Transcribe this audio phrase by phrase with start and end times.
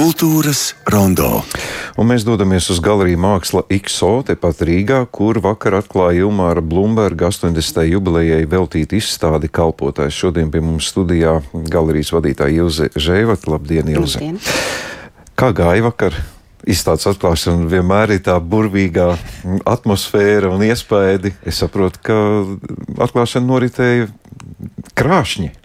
[0.00, 1.42] Kultūras rondo.
[2.00, 7.82] Un mēs dodamies uz galeriju Māksla XO, tepat Rīgā, kur vakar atklāja Ilmāra Blumberga 80.
[7.84, 10.16] jubilejai veltīta izstādi kalpotājs.
[10.16, 13.44] Šodien pie mums studijā galerijas vadītāja Ilze Žēvat.
[13.52, 14.22] Labdien, Ilze!
[14.22, 14.40] Labdien.
[15.36, 16.16] Kā gāja vakar?
[16.64, 19.10] Izstādes atklāšana vienmēr ir tā burvīgā
[19.68, 21.36] atmosfēra un iespaidi.
[21.44, 22.18] Es saprotu, ka
[23.04, 24.08] atklāšana noritēja
[24.96, 25.58] krāšņi.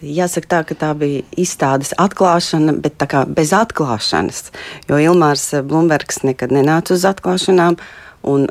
[0.00, 4.46] Jāsaka tā, ka tā bija izstādes atklāšana, bet tā kā bez atklāšanas,
[4.88, 7.76] jo Ilmārs Blumbergs nekad nenāca uz atklāšanām,
[8.24, 8.48] un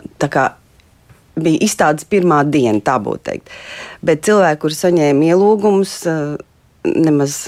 [1.40, 3.52] bija izstādes pirmā diena, tā būtu teikt.
[4.06, 5.96] Bet cilvēki, kuri saņēma ielūgumus,
[6.86, 7.42] nemaz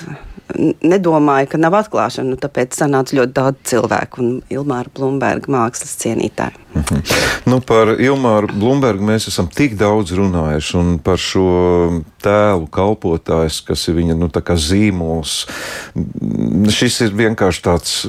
[0.57, 2.33] nedomāju, ka nav atklāšana.
[2.33, 6.70] Nu, tāpēc sanāca ļoti daudz cilvēku un Ilmāra Blūmberga mākslas cienītāju.
[6.81, 7.41] Mm -hmm.
[7.45, 13.87] nu, par Ilmāru Blūmbergu mēs esam tik daudz runājuši un par šo tēlu kalpotājs, kas
[13.87, 15.47] ir viņa nu, zīmols.
[16.69, 18.07] Šis ir vienkārši tāds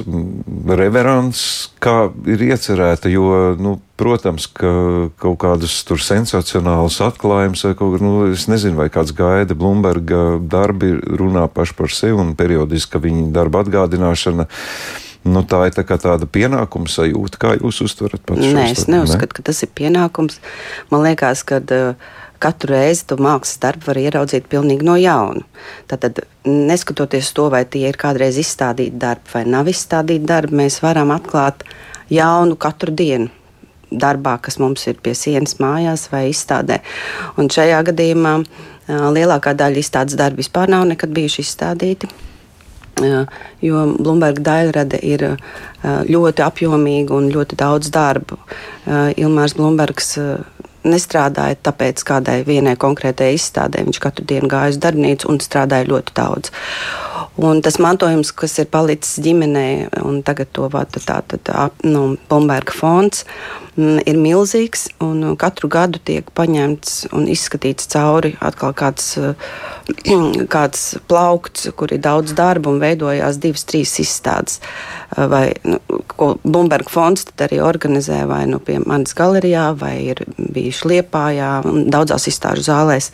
[0.67, 4.69] reverants, kā ir iecerēta, jo nu, Protams, ka
[5.21, 10.39] kaut kādas tur sensacionālas atklājumas, vai kaut kā, nu, es nezinu, vai kāds gaida Blūmberga
[10.49, 14.47] darbi runā paši par sevi un periodiski viņa darba atgādināšana.
[15.23, 18.43] Nu, tā ir tā tāda pienākuma sajūta, kā jūs uztverat pats.
[18.43, 19.37] Nē, es neuzskatu, ne?
[19.37, 20.41] ka tas ir pienākums.
[20.91, 21.93] Man liekas, ka uh,
[22.43, 25.45] katru reizi tu mākslas darbu var ieraudzīt pilnīgi no jauna.
[25.91, 31.13] Tātad, neskatoties to, vai tie ir kādreiz izstādīti darbi vai nav izstādīti darbi, mēs varam
[31.15, 31.63] atklāt
[32.11, 33.31] jaunu katru dienu
[33.93, 36.81] darbā, kas mums ir pie sienas mājās vai izstādē.
[37.39, 38.35] Un šajā gadījumā
[38.89, 42.09] lielākā daļa izstādes darbu vispār nav nekad bijuši izstādīti.
[43.01, 45.23] Jo Blūmberga daļrade ir
[45.83, 48.37] ļoti apjomīga un ļoti daudz darbu.
[49.17, 50.13] Ilmārs Blūmbergs
[50.83, 53.83] nestrādāja tāpēc kādai vienai konkrētai izstādē.
[53.87, 56.53] Viņš katru dienu gāja uz darbnīcu un strādāja ļoti daudz.
[57.33, 59.65] Un tas mantojums, kas ir palicis ģimenē,
[60.05, 61.01] un tagad to vada
[61.81, 63.23] nu, Blūmberga fonds,
[63.73, 64.85] mm, ir milzīgs.
[65.41, 69.15] Katru gadu tiek paņemts un izskatīts cauri atkal kāds,
[70.55, 74.59] kāds plaukts, kur ir daudz darba un veidojās divas, trīs izstādes.
[75.17, 75.81] Vai, nu,
[76.13, 81.89] ko Blūmberga fonds arī organizē vai nu pie manas galerijā, vai ir bijuši Liepājā un
[81.89, 83.09] daudzās izstāžu zālēs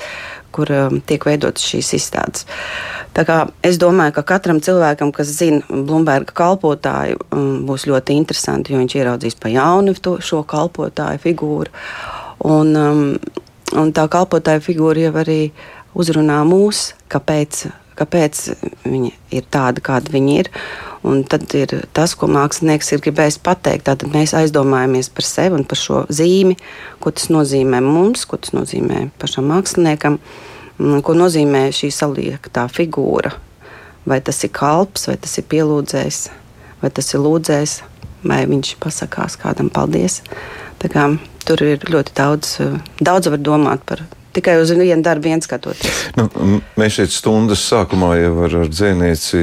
[0.55, 2.45] kur um, tiek veidotas šīs izstādes.
[3.65, 8.95] Es domāju, ka katram cilvēkam, kas zina Blūmberga kalpotāju, um, būs ļoti interesanti, jo viņš
[8.99, 11.73] ieraudzīs pa jaunu to, šo kalpotāju figūru.
[12.47, 13.03] Un, um,
[13.75, 15.41] un tā kalpotāja figūra jau arī
[15.99, 17.65] uzrunā mūs, kāpēc,
[17.99, 18.41] kāpēc
[18.85, 20.49] viņi ir tādi, kādi viņi ir.
[21.07, 23.87] Un tad ir tas, ko mākslinieks ir gribējis pateikt.
[23.87, 26.57] Tad mēs aizdomājamies par sevi un par šo zīmi,
[26.99, 30.19] ko tas nozīmē mums, ko tas nozīmē pašam māksliniekam,
[30.79, 33.31] ko nozīmē šī saliektā figūra.
[34.09, 36.19] Vai tas ir kalps, vai tas ir pielūdzējs,
[36.83, 37.79] vai tas ir lūdzējs,
[38.27, 40.21] vai viņš pasakās kādam paldies.
[40.79, 41.09] Kā,
[41.47, 42.55] tur ir ļoti daudz,
[43.03, 44.03] daudz var domāt par
[44.35, 46.03] tikai uz vienu darbu, viens skatoties.
[46.17, 46.27] Nu,
[46.79, 49.41] mēs šeit stundas sākumā jau ar, ar dzēnieci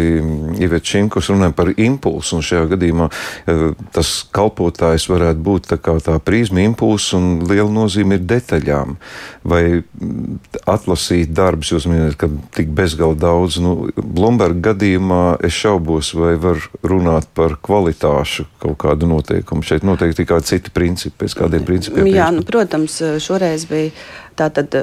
[0.63, 3.57] Ivetu Čimkus runājam par impulsu, un šajā gadījumā e,
[3.97, 8.97] tas kalpotājs varētu būt tā kā tā prizma impulss, un liela nozīme ir detaļām.
[9.47, 9.63] Vai
[10.67, 16.61] atlasīt darbus, jūs minējat, ka tik bezgalīgi daudz, nu, Blumberga gadījumā es šaubos, vai var
[16.87, 19.65] runāt par kvalitāšu kaut kādu noteikumu.
[19.67, 22.09] Šeit noteikti tikai citi principi, pēc kādiem principiem.
[22.11, 23.93] Jā, nu, protams, šoreiz bija
[24.37, 24.75] Tātad,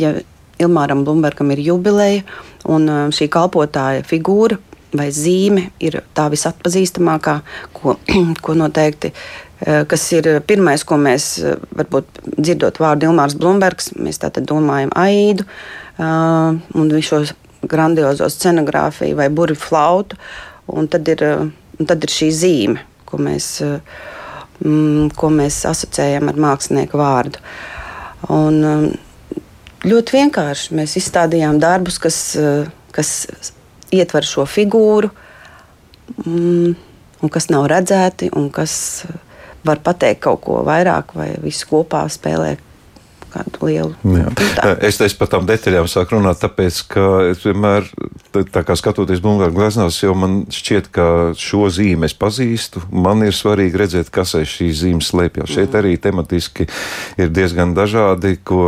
[0.00, 0.14] ja
[0.60, 2.24] Ilmāram Blūmbergam ir jubileja
[2.68, 4.58] un uh, šī kalpotāja figūra
[4.96, 7.36] vai zīme ir tā visatpazīstamākā,
[7.76, 7.96] ko,
[8.44, 9.12] ko noteikti.
[9.60, 14.92] Uh, kas ir pirmais, ko mēs uh, varbūt dzirdot vārdu Ilmārs Blūmbergs, mēs tātad domājam
[14.98, 15.46] Aidu
[16.00, 17.18] un šo
[17.68, 20.16] grandiozo scenogrāfiju vai burbuļu flautu.
[20.72, 21.20] Un tad, ir,
[21.76, 23.50] un tad ir šī zīme, ko mēs,
[24.62, 27.42] mm, ko mēs asociējam ar mākslinieku vārdu.
[28.28, 28.86] Un, um,
[29.86, 30.76] ļoti vienkārši.
[30.76, 33.30] Mēs izstādījām darbus, kas, uh, kas
[33.94, 35.10] ietver šo figūru,
[36.24, 36.74] mm,
[37.20, 39.04] un kas nav redzēti, un kas
[39.66, 42.56] var pateikt kaut ko vairāk, vai visu kopā spēlē
[43.32, 43.94] kādu lielu.
[44.16, 44.28] Jā.
[44.56, 44.72] Tā.
[44.86, 47.86] Es teicu par tām detaļām sāku runāt, tāpēc, ka es vienmēr,
[48.34, 51.06] tā kā skatoties Bulgāru gleznās, jau man šķiet, ka
[51.38, 52.82] šo zīmi es pazīstu.
[52.90, 55.54] Man ir svarīgi redzēt, kas aiz šīs zīmes slēpjas.
[55.54, 56.68] Šeit arī tematiski
[57.20, 58.64] ir diezgan dažādi, ko,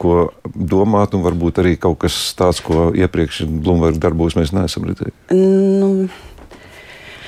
[0.00, 0.16] ko
[0.54, 5.38] domāt, un varbūt arī kaut kas tāds, ko iepriekš Blūmberga darbos mēs neesam redzējuši.
[5.38, 6.08] Nu,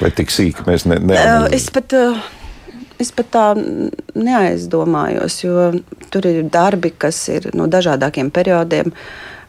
[0.00, 1.56] Vai tik sīki mēs ne, neanalizējam?
[1.56, 1.96] Es pat.
[3.00, 5.70] Es pat tā neaizdomājos, jo
[6.10, 8.94] tur ir darbi, kas ir no dažādākiem periodiem.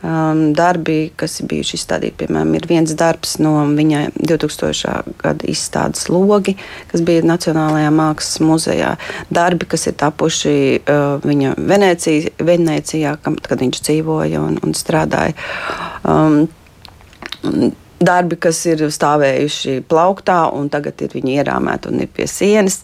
[0.03, 2.17] um, darbi, kas ir bijuši izstādīti.
[2.23, 5.13] Piemēram, ir viens darbs no viņa 2000.
[5.21, 6.55] gada izstādes logi,
[6.91, 8.95] kas bija Nacionālajā mākslas muzejā.
[9.33, 15.37] Darbi, kas ir tapuši uh, viņa Venecija, Venecijā, kad viņš dzīvoja un, un strādāja.
[16.01, 16.43] Um,
[18.01, 22.81] darbi, kas ir stāvējuši plauktā, un tagad ir viņi ierāmēti un ir pie sienas.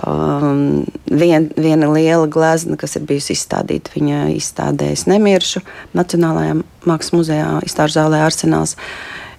[0.00, 5.64] Um, vien, viena liela glezna, kas ir bijusi izstādīta viņa izstādē, es nemiršu
[5.96, 6.58] Nacionālajā
[6.88, 8.76] mākslas muzejā, izstāžu zālē Arsenāls,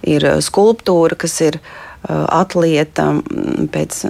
[0.06, 4.06] ir uh, skulptūra, kas ir uh, atlieta mm, pēc.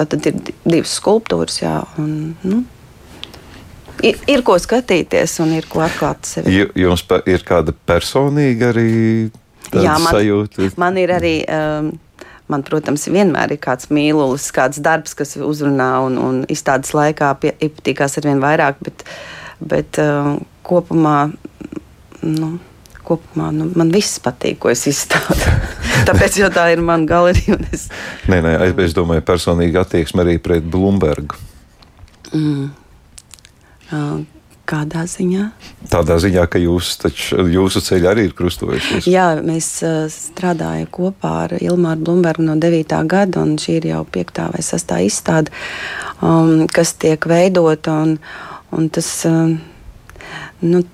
[0.00, 2.62] Tad ir divas skulptūras, jā, un, nu,
[4.00, 6.62] ir, ir ko skatīties un ir ko atklāt sevi.
[6.78, 8.88] Jums ir kāda personīga arī
[9.74, 10.70] Jā, man, sajūta.
[10.80, 11.34] Man ir arī.
[11.48, 11.92] Um,
[12.50, 18.18] Man, protams, vienmēr ir kāds mīlulis, kāds darbs, kas uzrunā un, un izstādes laikā patīkās
[18.18, 19.04] ar vien vairāk, bet,
[19.62, 20.32] bet uh,
[20.66, 21.28] kopumā,
[22.26, 22.48] nu,
[23.06, 25.54] kopumā nu, man viss patīk, ko es izstādu.
[26.08, 27.60] Tāpēc tā ir mana galerija.
[27.70, 27.86] Es...
[28.26, 31.38] Nē, nē, es domāju, personīgi attieksme arī pret Blūmbergu.
[32.34, 32.66] Mm.
[33.90, 34.39] Uh,
[34.70, 35.48] Kādā ziņā?
[35.90, 39.08] Tādā ziņā, ka jūs, taču, jūsu ceļi arī ir krustojušies.
[39.10, 42.94] Jā, mēs uh, strādājam kopā ar Ilmāru Blūmbergu no 9.
[43.10, 44.38] gada, un šī ir jau 5.
[44.54, 44.94] vai 6.
[45.08, 45.50] izstāde,
[46.22, 47.96] um, kas tiek veidota.
[48.04, 48.14] Un,
[48.76, 49.50] un tas, uh,
[50.62, 50.84] nu,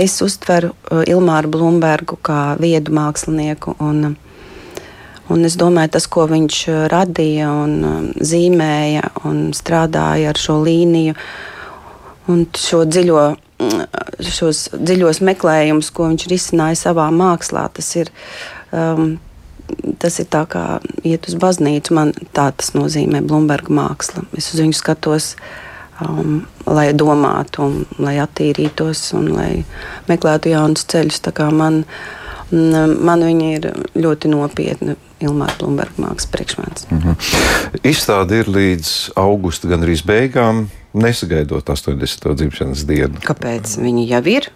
[0.00, 3.76] es uztveru uh, Ilmāru Blūmbergu kā viedu mākslinieku.
[3.84, 4.16] Un,
[5.30, 6.56] Un es domāju, tas, ko viņš
[6.90, 11.59] radīja un um, zīmēja un strādāja ar šo līniju, uh,
[12.30, 13.24] un šo dziļo,
[14.24, 17.66] šos dziļos meklējumus, ko viņš risināja savā mākslā.
[17.76, 18.12] Tas ir,
[18.72, 19.18] um,
[20.02, 20.64] tas ir tā kā
[21.06, 21.96] iet uz baznīcu.
[21.96, 24.24] Man tā tas nozīmē Blūmberga māksla.
[24.38, 25.34] Es uz viņu skatos.
[26.00, 29.50] Um, lai domātu, un, lai attīrītos un lai
[30.08, 31.20] meklētu jaunus ceļus.
[31.52, 31.82] Man,
[32.50, 34.96] man viņa ir ļoti nopietna.
[35.20, 36.86] Ilmāra Blūmberga mākslas priekšmets.
[36.90, 37.80] Mm -hmm.
[37.84, 42.34] Izstāde ir līdz augusta gandrīz beigām nesagaidot 80.
[42.34, 43.20] dzimšanas dienu.
[43.24, 44.50] Kāpēc viņi jau ir?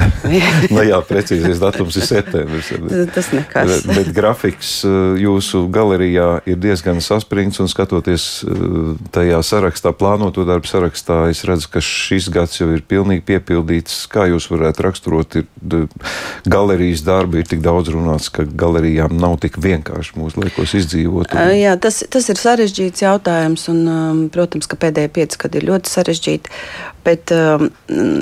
[0.74, 2.70] nu, jā, precīzais datums ir septembris.
[3.14, 3.70] Tas nekas.
[3.70, 8.74] Bet, bet grafiks eh, jūsu galerijā ir diezgan saspringts, un skatoties eh,
[9.14, 14.02] tajā sarakstā, plānoto darbu sarakstā, es redzu, ka šis gads jau ir pilnīgi piepildīts.
[14.10, 15.88] Kā jūs varētu raksturot, ir
[16.50, 21.34] galerijas darbi, ir tik daudz runāts, ka galerijām nav tik vienkārši mūsu laikos izdzīvot.
[21.34, 21.54] Un...
[21.58, 25.92] Jā, tas, tas ir sarežģīts jautājums, un, um, protams, ka pēdējie pieci gadi ir ļoti
[25.92, 26.58] sarežģīti
[27.04, 27.68] bet um,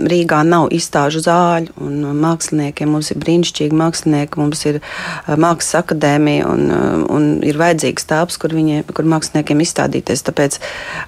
[0.08, 4.80] Rīgā nav izstāžu zāļu, un uh, māksliniekiem mums ir brīnišķīgi mākslinieki, mums ir
[5.28, 6.72] mākslas akadēmija, un,
[7.12, 10.24] un ir vajadzīgs tāps, kur, viņi, kur māksliniekiem izstādīties.
[10.28, 10.58] Tāpēc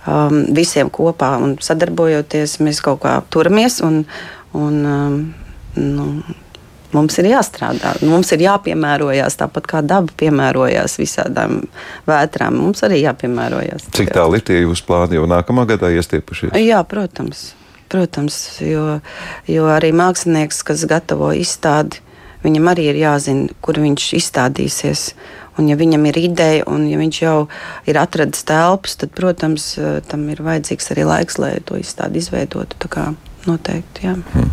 [0.05, 4.03] um, visiem kopā un sadarbojoties, mēs kaut kā turamies un,
[4.57, 5.19] un um,
[5.77, 6.07] nu,
[6.97, 7.95] mums ir jāstrādā.
[8.07, 11.63] Mums ir jāpiemērojas tāpat kā daba piemērojās visādām
[12.09, 12.59] vētrām.
[12.65, 13.91] Mums arī jāpiemērojas.
[13.97, 16.55] Cik tālu ir tie jūsu plāni jau nākamā gadā iestiepušies?
[16.61, 17.51] Jā, protams.
[17.91, 19.01] Protams, jo,
[19.51, 21.99] jo arī mākslinieks, kas gatavo izstādi,
[22.45, 25.11] viņam arī ir jāzina, kur viņš izstādīsies.
[25.59, 27.35] Un, ja viņam ir ideja, un ja viņš jau
[27.91, 29.75] ir atradis telpas, tad, protams,
[30.09, 32.79] tam ir vajadzīgs arī laiks, lai to izstādi izveidotu.
[33.49, 34.17] Noteikti, jā.
[34.35, 34.51] Hmm.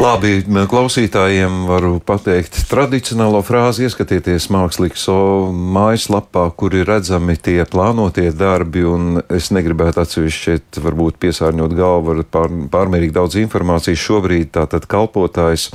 [0.00, 5.16] Labi, klausītājiem varu pateikt tradicionālo frāzi, ieskatieties mākslīgā so
[5.52, 8.84] mājaslapā, kur ir redzami tie plānotie darbi,
[9.34, 14.00] es negribētu atsevišķi šeit varbūt piesārņot galvu ar pār, pārmērīgi daudz informācijas.
[14.00, 15.68] Šobrīd tātad kalpotājs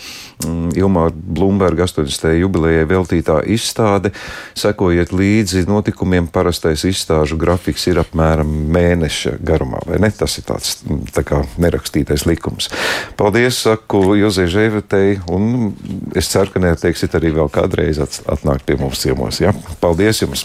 [0.46, 2.38] mm, Ilmāra Blumberga 80.
[2.40, 4.14] jubilejai veltītā izstāde.
[4.58, 10.14] Sekojiet līdzi notikumiem, parastais izstāžu grafiks ir apmēram mēneša garumā, vai ne?
[10.16, 10.80] Tas ir tāds
[11.14, 12.70] tā kā nerakstītais svētais likums.
[13.18, 15.76] Paldies, saku Jozei Žēvetei, un
[16.16, 19.42] es ceru, ka neteiksiet arī vēl kādreiz atnākt pie mums ciemos.
[19.42, 19.54] Ja?
[19.82, 20.44] Paldies jums!